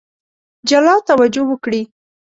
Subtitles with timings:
[0.69, 1.81] جلا توجه وکړي.